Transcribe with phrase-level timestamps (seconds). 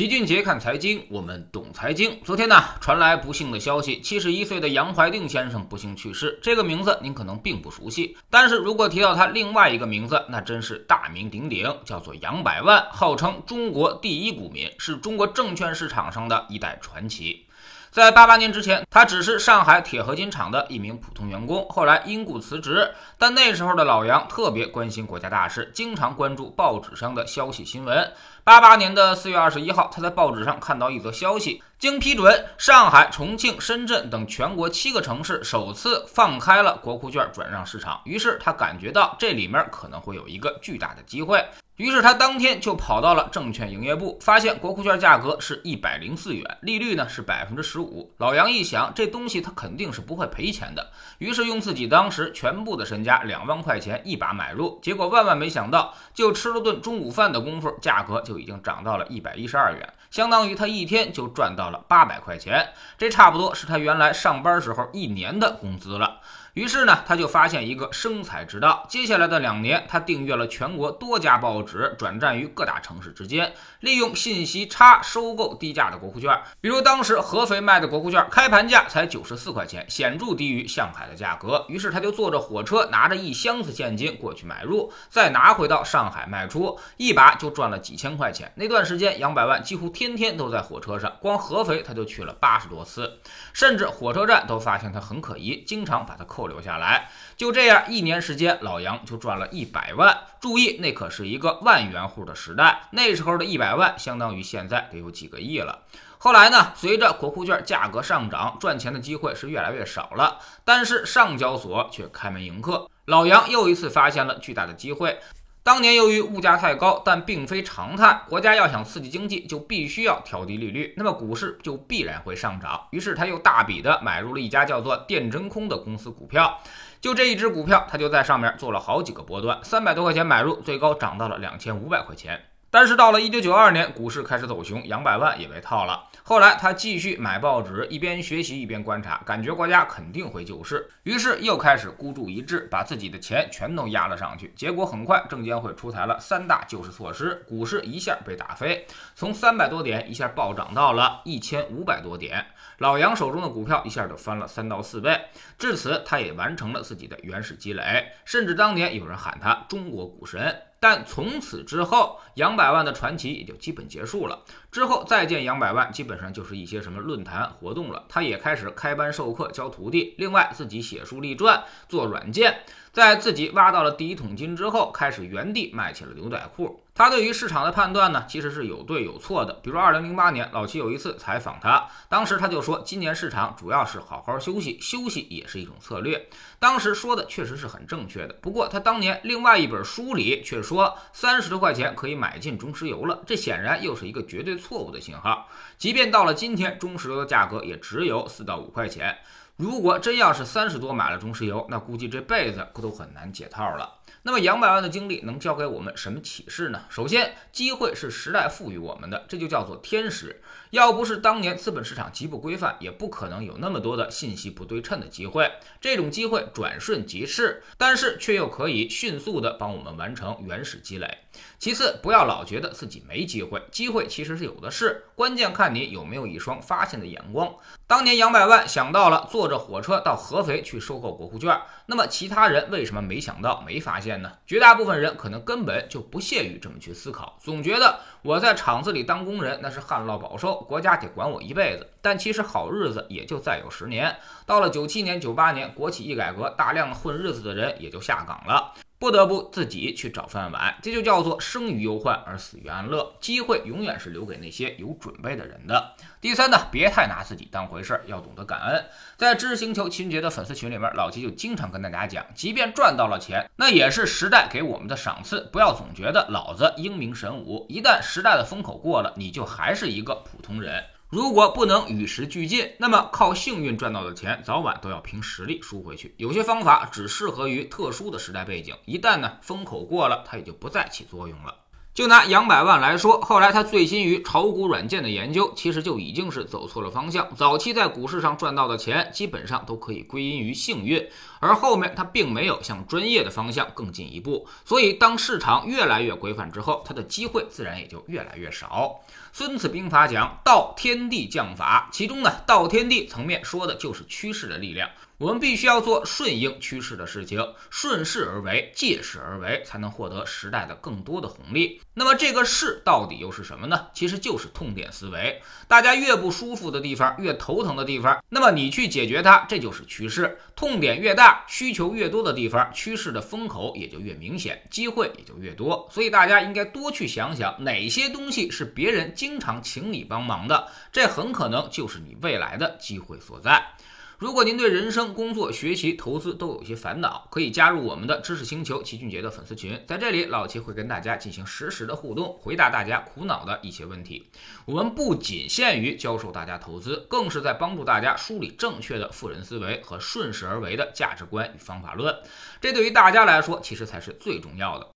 [0.00, 2.18] 齐俊杰看财经，我们懂财经。
[2.24, 6.38] 昨天呢，传来不幸的消息，七十一岁的杨怀定先生不幸去世。
[6.40, 17.44] 这个名字您可能并不熟悉，但是如果提到他另外一个名字，那真是大名鼎鼎，叫做杨百万，号称中国第一股民，是中国证券市场上的一代传奇。
[17.90, 22.88] 在八八年之前，他只是上海铁合金厂的一名普通员工，后来因故辞职。
[23.18, 28.12] 但那时候的老杨特别关心国家大事，经常关注报纸上的消息新闻。
[28.44, 38.00] 八八年的四月二十一号，他在报纸上看到一则消息：经批准，上海、重庆、深圳等全国七个城市首次放开了国库券转让市场。
[38.04, 41.44] 于是他感觉到这里面可能会有一个巨大的机会。
[41.80, 48.12] 于是他当天就跑到了证券营业部，发现国库券价格是一百零四元，利率呢是百分之十五。
[48.18, 54.78] 老杨一想，这东西他肯定是不会赔钱的，于是用自己当时全部的身家两万块钱一把买入。
[54.82, 66.20] 结果万万没想到，就吃了顿中午饭的功夫，价格就已经涨到了一百一十二元，相当于他一天就赚到了八百块钱，这差不多是他原来上班时候一年的工资了。
[66.54, 68.84] 于是呢，他就发现一个生财之道。
[68.88, 76.36] 接下来的两年，他订阅了全国多家报纸，转战于各大城市之间，利用信息差收购低价的国库券。
[76.60, 81.64] 比如当时合肥卖的国库券开盘价才九十四块钱，显著低于上海的价格。
[81.68, 88.52] 于是他就坐着火车，拿着一箱子现金过去买入，再拿回到上海卖出，一把就赚了几千块钱。
[88.56, 93.18] 那段时间，杨百万几乎天天都在火车上，光合肥他就去了八十多次，
[93.52, 96.46] 甚至火车站都发现他很可疑，经常把他扣。
[96.46, 100.16] 留下来，就这样一年时间，老杨就赚了一百万。
[100.40, 105.80] 注意，那可是一个万元户的时代，那时候的一百万相当于现在得有几个亿了。
[106.16, 110.38] 后来呢，随着国库券价格上涨，赚钱的机会是越来越少了。
[110.64, 115.20] 但是上交所却开门迎客，老杨又一次发现了巨大的机会。
[115.62, 122.88] 当年由于物价太高，但并非常态，国家要想刺激经济，就必须要调低利率，那么股市就必然会上涨。
[122.90, 126.58] 于是他又大笔的买入了一家叫做电真空的公司股票，
[126.98, 132.42] 就这一只股票，他就在上面做了好几个波段，三百多块钱买入，最高涨到了两千五百块钱。
[132.70, 136.08] 但是到了一九九二年，股市开始走熊，杨百万也被套了。
[136.22, 144.52] 后来他继续买报纸，一边学习一边观察，感觉国家肯定会救市，于是又开始孤注一掷，把自己的钱全都压了上去。
[144.54, 152.46] 结果很快，证监会出台了三大救市措施，股市一下被打飞，从三百多点一下暴涨到了一千五百多点。
[152.78, 155.20] 老杨手中的股票一下就翻了三到四倍。
[155.58, 160.62] 至此，他也完成了自己的原始积累，甚至当年有人喊他“中国股神”。
[160.82, 164.42] 但从此之后，杨百万的传奇也就基本结束了。
[164.72, 168.02] 之后再见杨百万，基本上就是一些什么论坛活动了。
[168.08, 170.14] 他也开始开班授课，教徒弟。
[170.16, 172.60] 另外，自己写书立传，做软件。
[172.92, 176.82] 在自己挖到了第一桶金之后，开始原地卖起了牛仔裤。
[176.94, 179.54] 他对于市场的判断呢，其实是有对有错的。
[179.62, 186.28] 比如二零零八年，老齐有一次采访他，当时他就说，今年市场主要是好好休息，休息也是一种策略。
[186.58, 188.34] 当时说的确实是很正确的。
[188.42, 195.48] 不过他当年另外一本书里却说，三十多块钱可以买进中石油了，这显然又是一个绝对错误的信号。
[195.78, 199.16] 即便到了今天，中石油的价格也只有四到五块钱。
[199.60, 203.98] 如果真要是三十多买了中石油，那估计这辈子都很难解套了。
[204.22, 206.84] 那么杨百万的经历能教给我们什么启示呢？
[206.88, 210.40] 首先，机会是时代赋予我们的，这就叫做天时。
[210.70, 215.50] 要不是当年资本市场极不规范，也不可能有那么多的信息不对称的机会。
[215.78, 221.18] 这种机会转瞬即逝，但是却又可以迅速的帮我们完成原始积累。
[221.58, 227.52] 其次，不要老觉得自己没机会，机会其实是有的是，关键看你有没有一双发现的眼光。
[227.86, 234.32] 当年杨百万想到了做着火车到合肥去收购国库券，那么其他人为什么没想到、没发现呢？
[234.46, 241.86] 绝大部分人可能根本就不屑于这么去思考，总觉得我在厂子里当工人那是旱涝保收，国家得管我一辈子。
[242.00, 244.16] 但其实好日子也就再有十年。
[244.46, 248.72] 到了九七年、九八年，国企一改革，大量混日子的人也就下岗了。
[249.00, 253.14] 不得不自己去找饭碗，这就叫做生于忧患而死于安乐。
[253.18, 255.94] 机会永远是留给那些有准备的人的。
[256.20, 258.84] 第三呢，别太拿自己当回事儿，要懂得感恩。
[259.16, 265.48] 在知识星球秦杰的粉丝群里面，老齐就经常跟大家讲，即便赚到了钱，那也是时代给我们的赏赐。
[265.50, 270.84] 不要总觉得老子英明神武，一旦时代的风口过了，你就还是一个普通人。
[271.10, 276.14] 如果不能与时俱进，那么靠幸运赚到的钱，早晚都要凭实力输回去。
[276.18, 281.52] 有些方法只适合于特殊的时代背景，一旦呢风口过了，它也就不再起作用了。
[281.92, 287.28] 就拿杨百万来说，后来他醉心于炒股软件的研究，其实就已经是走错了方向。
[287.34, 291.04] 早期在股市上赚到的钱，基本上都可以归因于幸运，
[291.40, 294.46] 而后面他并没有向专业的方向更进一步。
[294.64, 299.00] 所以，当市场越来越规范之后，他的机会自然也就越来越少。
[299.32, 304.88] 孙子兵法讲道天地将法，其中呢，道天地层面说的就是趋势的力量。
[305.18, 311.78] 我们必须要做顺应趋势的事情，顺势而为，借势而为，才能获得时代的更多的红利。
[311.92, 313.88] 那么这个势到底又是什么呢？
[313.92, 315.42] 其实就是痛点思维。
[315.68, 320.38] 大家越不舒服的地方，越头疼的地方，那么你去解决它，这就是趋势。
[320.56, 325.86] 痛点越大，需求越多的地方，趋势的风口也就越明显，机会也就越多。
[325.92, 333.74] 所以大家应该多去想想，哪些东西是别人经常请你帮忙的，这很可能就是你未来的机会所在。
[334.16, 344.26] 如果您对人生、工作、学习、投资都有一些烦恼，可以加入我们的知识星球齐俊杰的粉丝群，在这里老齐会跟大家进行实时的互动，回答大家苦恼的一些问题。
[344.64, 352.14] 我们不仅限于教授大家投资，更是在帮助大家梳理正确的富人思维和顺势而为的价值观与方法论。
[352.58, 354.86] 这对于大家来说，其实才是最重要的。